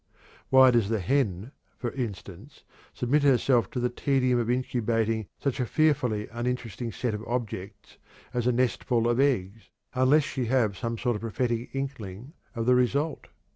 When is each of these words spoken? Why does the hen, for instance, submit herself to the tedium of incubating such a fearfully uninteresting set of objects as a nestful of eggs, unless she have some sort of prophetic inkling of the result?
Why 0.49 0.71
does 0.71 0.89
the 0.89 0.99
hen, 0.99 1.51
for 1.77 1.91
instance, 1.91 2.63
submit 2.91 3.21
herself 3.21 3.69
to 3.69 3.79
the 3.79 3.91
tedium 3.91 4.39
of 4.39 4.49
incubating 4.49 5.27
such 5.37 5.59
a 5.59 5.65
fearfully 5.67 6.27
uninteresting 6.31 6.91
set 6.91 7.13
of 7.13 7.23
objects 7.27 7.99
as 8.33 8.47
a 8.47 8.51
nestful 8.51 9.07
of 9.07 9.19
eggs, 9.19 9.69
unless 9.93 10.23
she 10.23 10.45
have 10.45 10.75
some 10.75 10.97
sort 10.97 11.17
of 11.17 11.21
prophetic 11.21 11.69
inkling 11.75 12.33
of 12.55 12.65
the 12.65 12.73
result? 12.73 13.27